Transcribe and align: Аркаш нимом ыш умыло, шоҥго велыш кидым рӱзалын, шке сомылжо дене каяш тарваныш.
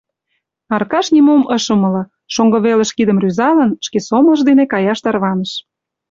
Аркаш 0.75 1.05
нимом 1.15 1.41
ыш 1.55 1.65
умыло, 1.73 2.03
шоҥго 2.33 2.57
велыш 2.65 2.89
кидым 2.97 3.17
рӱзалын, 3.23 3.71
шке 3.85 3.99
сомылжо 4.07 4.43
дене 4.49 4.63
каяш 4.73 4.99
тарваныш. 5.05 5.51